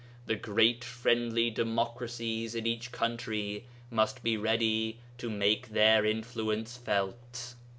[0.25, 7.53] The great friendly democracies in each country must be ready to make their influence felt.